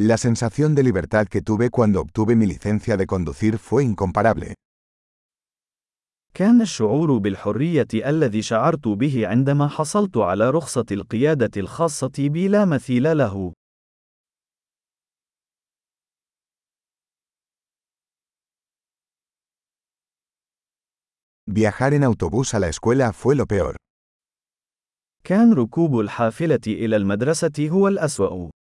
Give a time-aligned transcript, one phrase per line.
[0.00, 4.54] La sensación de libertad que tuve cuando obtuve mi licencia de conducir fue incomparable.
[6.34, 13.18] كان الشعور بالحرية الذي شعرت به عندما حصلت على رخصة القيادة الخاصة بي لا مثيل
[13.18, 13.52] له.
[21.46, 23.76] Viajar en autobús a la escuela fue lo peor.
[25.24, 28.53] كان ركوب الحافلة إلى المدرسة هو الأسوأ.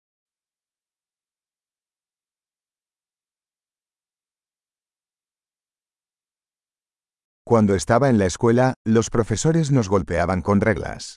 [7.44, 11.16] Cuando estaba en la escuela, los profesores nos golpeaban con reglas.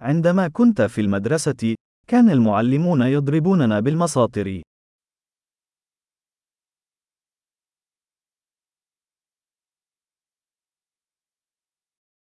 [0.00, 1.74] عندما كنت في المدرسة،
[2.06, 4.62] كان المعلمون يضربوننا بالمساطر.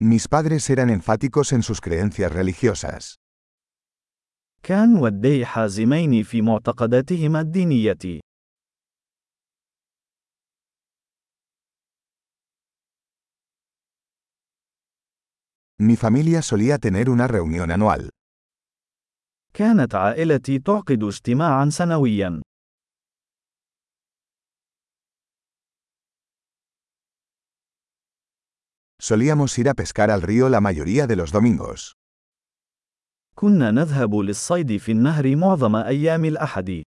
[0.03, 3.15] Mis padres eran enfáticos en sus creencias religiosas.
[4.63, 8.21] كان والدي حازمين في معتقداتهما الدينية.
[15.88, 18.10] Mi familia solía tener una reunión anual.
[19.54, 22.42] كانت عائلتي تعقد اجتماعا سنويا.
[28.98, 31.94] Solíamos ir a pescar al río la mayoría de los domingos.
[33.34, 36.82] كنا نذهب للصيد في النهر معظم أيام الأحد.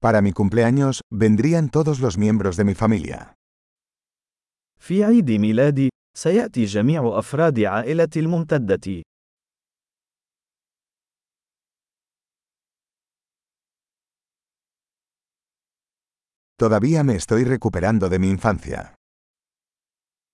[0.00, 3.34] Para mi cumpleaños, vendrían todos los miembros de mi familia.
[4.78, 9.02] في عيد ميلادي، سيأتي جميع أفراد عائلتي الممتدة.
[16.56, 18.94] Todavía me estoy recuperando de mi infancia.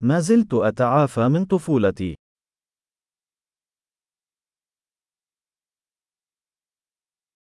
[0.03, 2.15] ما زلت أتعافى من طفولتي.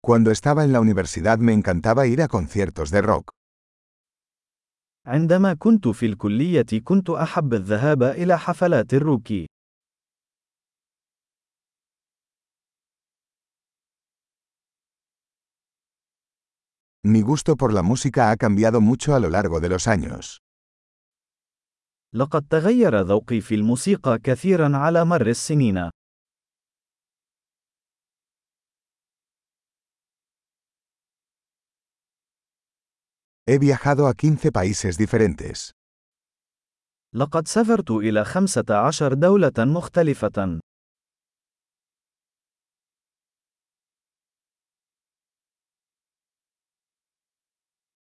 [0.02, 3.32] Cuando estaba en la universidad me encantaba ir a conciertos de rock.
[5.06, 9.28] عندما كنت في الكلية كنت أحب الذهاب إلى حفلات الروك.
[17.04, 20.38] Mi gusto por la música ha cambiado mucho a lo largo de los años.
[22.14, 25.90] لقد تغير ذوقي في الموسيقى كثيرا على مر السنين.
[33.46, 35.72] He viajado a 15 países diferentes.
[37.14, 40.60] لقد سافرت إلى 15 دولة مختلفة.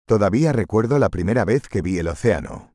[0.10, 2.72] Todavía recuerdo la primera vez que vi el océano.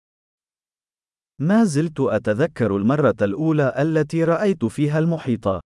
[1.41, 5.61] ما زلت أتذكر المرة الأولى التي رأيت فيها المحيط.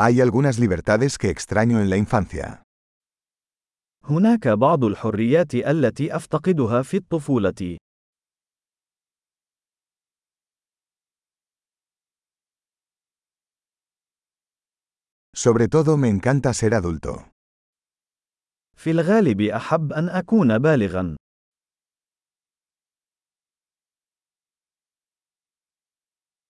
[0.00, 2.62] Hay algunas libertades que extraño en la infancia.
[4.04, 7.76] هناك بعض الحريات التي أفتقدها في الطفولة.
[15.36, 17.30] Sobre todo me encanta ser adulto.
[18.76, 21.16] في الغالب أحب أن أكون بالغا.